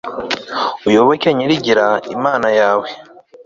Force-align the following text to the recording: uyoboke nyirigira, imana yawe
uyoboke 0.87 1.29
nyirigira, 1.35 1.85
imana 2.15 2.47
yawe 2.59 2.87